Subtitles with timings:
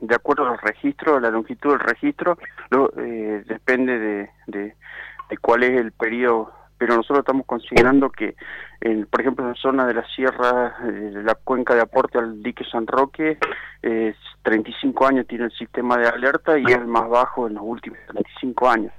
[0.00, 2.38] de acuerdo a los registros, la longitud del registro,
[2.96, 4.74] eh, depende de, de,
[5.40, 8.36] cuál es el periodo, pero nosotros estamos considerando que,
[9.10, 12.64] por ejemplo, en la zona de la sierra, de la cuenca de aporte al dique
[12.64, 13.38] San Roque,
[13.82, 17.64] eh, 35 años tiene el sistema de alerta y es el más bajo en los
[17.64, 18.92] últimos 35 años.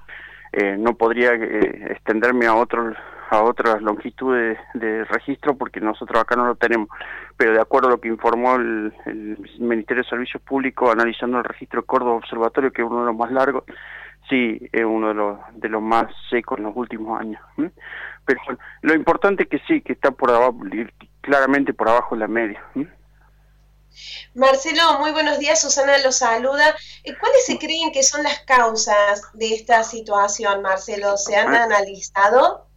[0.51, 2.95] Eh, no podría eh, extenderme a otros
[3.29, 6.89] a otras longitudes de registro porque nosotros acá no lo tenemos.
[7.37, 8.93] Pero de acuerdo a lo que informó el,
[9.59, 13.15] Ministerio de Servicios Públicos analizando el registro de Córdoba Observatorio, que es uno de los
[13.15, 13.63] más largos,
[14.29, 17.41] sí, es uno de los, de los más secos en los últimos años.
[18.25, 18.41] Pero
[18.81, 20.59] lo importante es que sí, que está por abajo,
[21.21, 22.63] claramente por abajo de la media.
[24.33, 25.61] Marcelo, muy buenos días.
[25.61, 26.75] Susana lo saluda.
[27.03, 31.17] Eh, ¿Cuáles se creen que son las causas de esta situación, Marcelo?
[31.17, 31.63] ¿Se han ah.
[31.63, 32.68] analizado?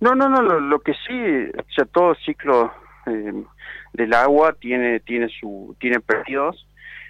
[0.00, 2.72] No, no, no, lo, que sí, o sea, todo ciclo
[3.06, 3.32] eh,
[3.94, 6.66] del agua tiene, tiene, su, tiene periodos.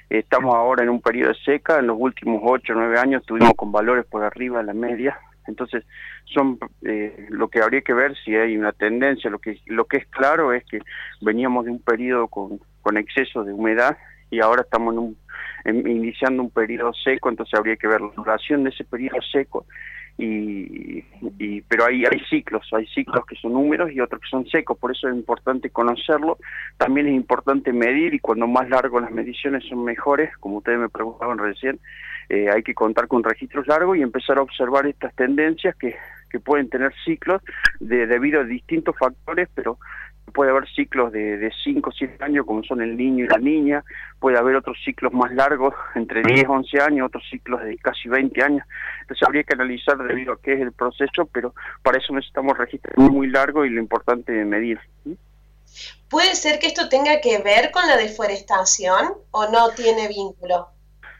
[0.09, 3.54] Estamos ahora en un periodo de seca, en los últimos 8 o 9 años estuvimos
[3.56, 5.84] con valores por arriba de la media, entonces
[6.26, 9.96] son eh, lo que habría que ver si hay una tendencia, lo que, lo que
[9.96, 10.78] es claro es que
[11.21, 13.98] veníamos de un periodo con, con exceso de humedad
[14.30, 18.62] y ahora estamos en un, iniciando un periodo seco, entonces habría que ver la duración
[18.62, 19.66] de ese periodo seco
[20.18, 21.04] y,
[21.38, 24.78] y, pero hay, hay ciclos, hay ciclos que son números y otros que son secos,
[24.78, 26.38] por eso es importante conocerlo,
[26.78, 30.88] también es importante medir y cuando más largo las mediciones son mejores, como ustedes me
[30.88, 31.78] preguntaban recién,
[32.28, 35.96] eh, hay que contar con registros largos y empezar a observar estas tendencias que,
[36.30, 37.42] que pueden tener ciclos
[37.80, 39.78] de, debido a distintos factores, pero
[40.32, 43.85] puede haber ciclos de 5 o 7 años como son el niño y la niña,
[44.19, 48.43] puede haber otros ciclos más largos, entre 10 11 años, otros ciclos de casi 20
[48.43, 48.66] años.
[49.02, 52.96] Entonces habría que analizar debido a qué es el proceso, pero para eso necesitamos registros
[53.10, 54.80] muy largos y lo importante es medir.
[56.09, 60.68] ¿Puede ser que esto tenga que ver con la deforestación o no tiene vínculo?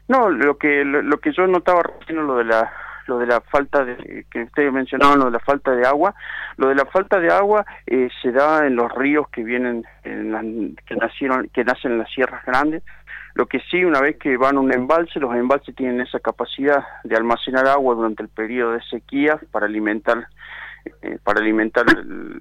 [0.09, 2.73] No, lo que lo, que yo notaba recién lo de la
[3.07, 6.15] lo de la falta de, que ustedes mencionaban, lo de la falta de agua.
[6.57, 10.77] Lo de la falta de agua eh, se da en los ríos que vienen, en
[10.87, 12.83] que nacieron, que nacen en las sierras grandes.
[13.35, 16.83] Lo que sí, una vez que van a un embalse, los embalses tienen esa capacidad
[17.05, 20.29] de almacenar agua durante el periodo de sequía para alimentar
[21.03, 21.85] eh, para alimentar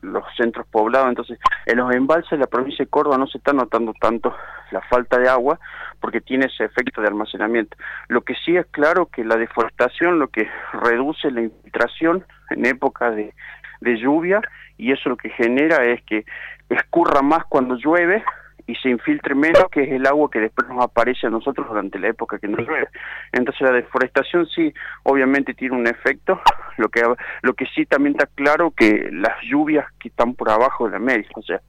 [0.02, 1.10] los centros poblados.
[1.10, 4.36] Entonces, en los embalses de la provincia de Córdoba no se está notando tanto
[4.72, 5.60] la falta de agua
[6.00, 7.78] porque tiene ese efecto de almacenamiento.
[8.08, 13.12] Lo que sí es claro que la deforestación lo que reduce la infiltración en época
[13.12, 13.34] de,
[13.82, 14.42] de lluvia
[14.78, 16.26] y eso lo que genera es que
[16.70, 18.24] escurra más cuando llueve
[18.68, 22.00] y se infiltre menos, que es el agua que después nos aparece a nosotros durante
[22.00, 22.88] la época que nos llueve.
[23.32, 26.42] Entonces la deforestación sí, obviamente tiene un efecto,
[26.78, 27.04] lo que,
[27.42, 31.00] lo que sí también está claro que las lluvias que están por abajo de la
[31.00, 31.62] media, o sea,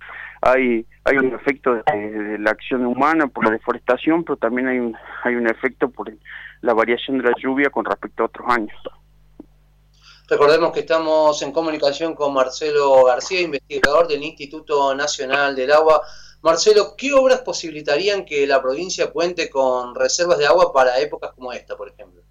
[0.43, 4.97] hay, hay un efecto de, la acción humana por la deforestación, pero también hay un,
[5.25, 6.13] hay un efecto por
[6.61, 8.77] la variación de la lluvia con respecto a otros años.
[10.29, 16.03] Recordemos que estamos en comunicación con Marcelo García, investigador del Instituto Nacional del Agua.
[16.43, 21.53] Marcelo, ¿qué obras posibilitarían que la provincia cuente con reservas de agua para épocas como
[21.53, 22.23] esta, por ejemplo?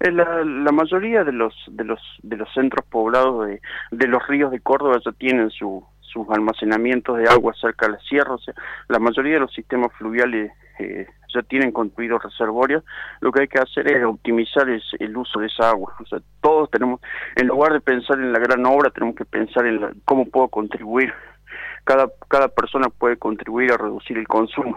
[0.00, 3.60] Eh, la, mayoría de los de los de los centros poblados de,
[3.92, 8.00] de los ríos de Córdoba ya tienen su, sus almacenamientos de agua cerca de la
[8.00, 8.54] sierra, o sea,
[8.88, 12.84] la mayoría de los sistemas fluviales eh, ya tienen construidos reservorios,
[13.20, 16.70] lo que hay que hacer es optimizar el uso de esa agua, o sea, todos
[16.70, 17.00] tenemos,
[17.36, 21.12] en lugar de pensar en la gran obra, tenemos que pensar en cómo puedo contribuir
[21.84, 24.76] cada, cada persona puede contribuir a reducir el consumo.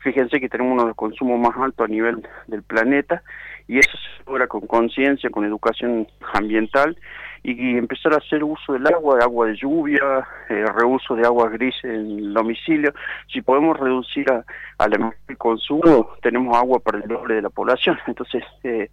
[0.00, 3.22] Fíjense que tenemos uno de los consumos más altos a nivel del planeta
[3.66, 6.96] y eso se logra con conciencia, con educación ambiental
[7.42, 11.48] y, empezar a hacer uso del agua, de agua de lluvia, eh, reuso de agua
[11.48, 12.92] gris en el domicilio.
[13.32, 14.44] Si podemos reducir a,
[15.28, 17.98] el consumo, tenemos agua para el doble de la población.
[18.06, 18.90] Entonces, eh,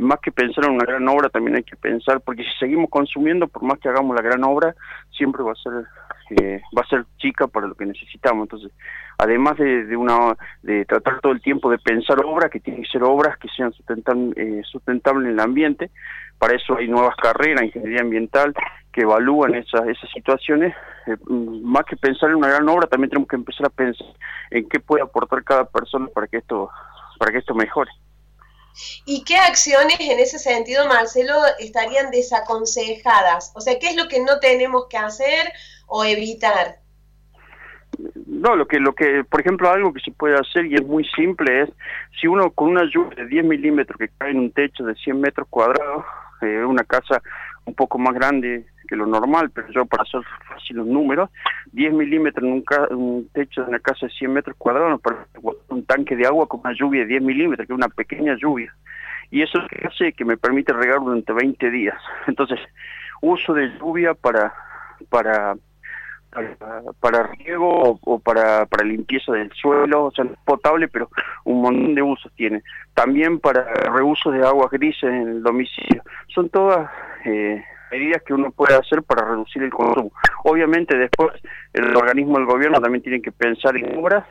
[0.00, 3.46] más que pensar en una gran obra, también hay que pensar, porque si seguimos consumiendo,
[3.48, 4.74] por más que hagamos la gran obra,
[5.10, 5.72] siempre va a ser
[6.30, 8.44] eh, va a ser chica para lo que necesitamos.
[8.44, 8.72] Entonces,
[9.18, 13.02] además de, una de tratar todo el tiempo de pensar obras, que tienen que ser
[13.02, 13.72] obras que sean
[14.36, 15.90] eh, sustentables en el ambiente,
[16.38, 18.54] para eso hay nuevas carreras, ingeniería ambiental,
[18.92, 20.74] que evalúan esas, esas situaciones.
[21.06, 24.06] Eh, más que pensar en una gran obra, también tenemos que empezar a pensar
[24.50, 26.70] en qué puede aportar cada persona para que esto,
[27.18, 27.90] para que esto mejore.
[29.04, 33.52] ¿Y qué acciones en ese sentido, Marcelo, estarían desaconsejadas?
[33.54, 35.52] O sea, ¿qué es lo que no tenemos que hacer
[35.86, 36.78] o evitar?
[38.26, 41.04] No, lo que, lo que, por ejemplo, algo que se puede hacer y es muy
[41.16, 41.70] simple es,
[42.20, 45.20] si uno con una lluvia de 10 milímetros que cae en un techo de 100
[45.20, 46.04] metros cuadrados,
[46.42, 47.22] eh, una casa
[47.64, 51.30] un poco más grande, que lo normal, pero yo para hacer fácil los números,
[51.72, 55.26] 10 milímetros en un, techo de una casa de 100 metros cuadrados para
[55.68, 58.74] un tanque de agua con una lluvia de 10 milímetros, que es una pequeña lluvia.
[59.30, 61.98] Y eso es que hace que me permite regar durante 20 días.
[62.26, 62.60] Entonces,
[63.20, 64.52] uso de lluvia para
[65.08, 65.56] para
[67.00, 71.08] para, riego o, para, para limpieza del suelo, o sea, potable, pero
[71.44, 72.62] un montón de usos tiene.
[72.94, 76.02] También para reuso de aguas grises en el domicilio.
[76.28, 76.90] Son todas
[77.24, 77.64] eh,
[77.94, 80.12] medidas que uno puede hacer para reducir el consumo.
[80.44, 81.30] Obviamente después
[81.72, 84.24] el organismo del gobierno también tiene que pensar en obras,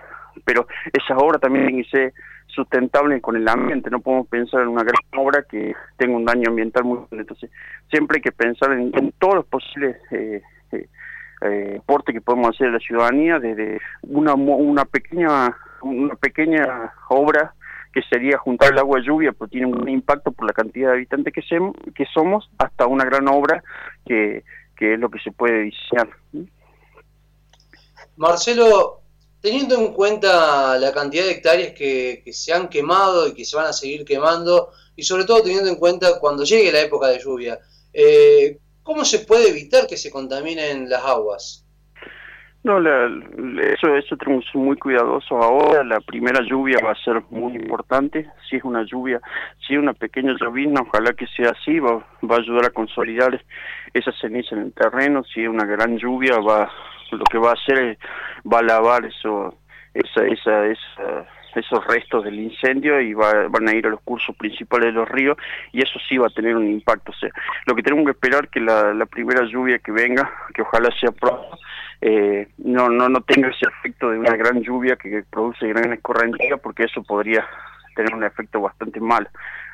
[0.46, 2.14] pero esas obras también tienen que ser
[2.48, 6.50] sustentables con el ambiente, no podemos pensar en una gran obra que tenga un daño
[6.50, 7.22] ambiental muy grande.
[7.22, 7.50] Entonces,
[7.90, 10.88] siempre hay que pensar en, todos los posibles eh, eh,
[11.42, 17.54] eh, que podemos hacer a la ciudadanía desde una, una pequeña una pequeña obra
[17.94, 20.96] que sería juntar el agua de lluvia, pero tiene un impacto por la cantidad de
[20.96, 23.64] habitantes que, somos, hasta una gran obra
[24.06, 24.44] que,
[24.76, 26.10] que es lo que se puede diseñar.
[28.16, 29.02] Marcelo,
[29.42, 33.56] teniendo en cuenta la cantidad de hectáreas que, que, se han quemado y que se
[33.56, 37.20] van a seguir quemando, y sobre todo teniendo en cuenta cuando llegue la época de
[37.20, 37.60] lluvia,
[37.94, 41.63] eh, ¿Cómo se puede evitar que se contaminen las aguas?
[42.64, 45.84] No, eso, eso tenemos muy cuidadosos ahora.
[45.84, 48.30] La primera lluvia va a ser muy importante.
[48.50, 49.20] Si es una lluvia,
[49.68, 53.44] si es una pequeña llovizna, ojalá que sea así, va, va a ayudar a consolidar
[53.94, 55.24] esa ceniza en el terreno.
[55.26, 56.72] Si es una gran lluvia, va
[57.12, 57.98] lo que va a hacer es,
[58.52, 59.56] va a lavar eso,
[59.94, 64.88] esa, esa, esa esos restos del incendio y van a ir a los cursos principales
[64.88, 65.38] de los ríos
[65.72, 67.12] y eso sí va a tener un impacto.
[67.12, 67.30] O sea,
[67.66, 71.58] lo que tenemos que esperar que la, primera lluvia que venga, que ojalá sea pronto,
[72.06, 76.58] eh, no, no, no tenga ese efecto de una gran lluvia que produce gran escorrentía
[76.58, 77.48] porque eso podría
[77.96, 79.30] tener un efecto bastante mal.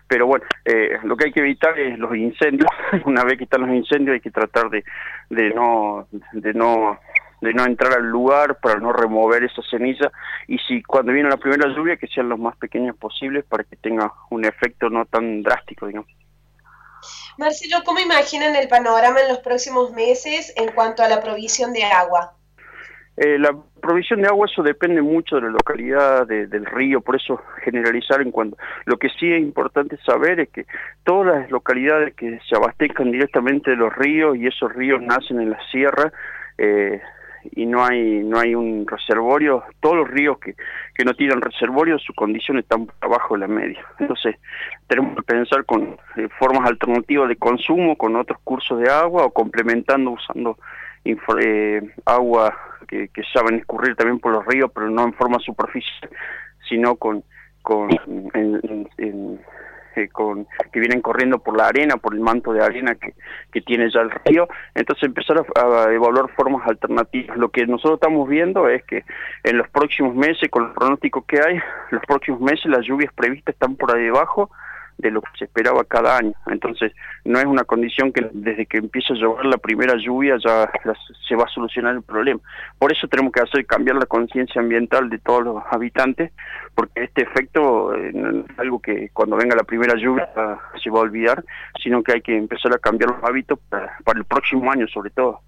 [0.08, 2.70] Pero bueno, eh, lo que hay que evitar es los incendios.
[3.06, 4.84] Una vez que están los incendios hay que tratar de,
[5.32, 7.00] de no de no
[7.42, 10.12] de no entrar al lugar para no remover esa ceniza
[10.46, 13.78] y si cuando viene la primera lluvia que sean los más pequeños posibles para que
[13.78, 16.12] tenga un efecto no tan drástico, digamos.
[17.40, 21.86] Marcelo, ¿cómo imaginan el panorama en los próximos meses en cuanto a la provisión de
[21.86, 22.34] agua?
[23.16, 27.42] Eh, la provisión de agua eso depende mucho de la localidad del río, por eso
[27.64, 28.58] generalizar en cuanto.
[28.84, 30.66] Lo que sí es importante saber es que
[31.06, 35.52] todas las localidades que se abastezcan directamente de los ríos y esos ríos nacen en
[35.52, 36.12] la sierra,
[36.58, 37.02] eh,
[37.52, 40.56] y no hay no hay un reservorio, todos los ríos que,
[40.96, 43.86] que no tienen reservorio, su condición están por abajo de la media.
[44.00, 44.36] Entonces,
[44.88, 49.32] tenemos que pensar con eh, formas alternativas de consumo, con otros cursos de agua o
[49.32, 50.58] complementando usando
[51.06, 52.56] eh, agua
[52.88, 56.10] que, que saben escurrir también por los ríos, pero no en forma superficial,
[56.68, 57.24] sino con,
[57.62, 57.90] con
[58.34, 59.40] en,
[60.08, 63.14] con, que vienen corriendo por la arena, por el manto de arena que,
[63.52, 67.38] que tiene ya el río, entonces empezar a, evaluar formas alternativas.
[67.38, 69.04] Lo que nosotros estamos viendo es que
[69.44, 71.60] en los próximos meses, con los pronósticos que hay,
[71.92, 74.50] los próximos meses las lluvias previstas están por ahí debajo,
[75.00, 76.34] de lo que se esperaba cada año.
[76.48, 76.94] Entonces,
[77.24, 80.70] no es una condición que desde que empieza a llover la primera lluvia ya
[81.28, 82.40] se va a solucionar el problema.
[82.78, 86.32] Por eso tenemos que hacer cambiar la conciencia ambiental de todos los habitantes,
[86.76, 90.30] porque este efecto eh, no es algo que cuando venga la primera lluvia
[90.84, 91.44] se va a olvidar,
[91.82, 95.42] sino que hay que empezar a cambiar los hábitos para el próximo año sobre todo.